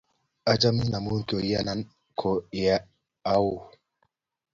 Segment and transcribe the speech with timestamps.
[0.51, 1.79] Achamin amun koiyanan
[2.19, 2.69] kou ye
[3.33, 3.47] au.